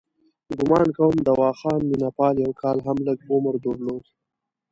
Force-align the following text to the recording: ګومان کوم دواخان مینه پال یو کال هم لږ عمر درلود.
ګومان 0.57 0.87
کوم 0.97 1.15
دواخان 1.27 1.81
مینه 1.89 2.09
پال 2.17 2.35
یو 2.43 2.51
کال 2.61 2.77
هم 2.87 2.97
لږ 3.07 3.19
عمر 3.31 3.55
درلود. 3.63 4.03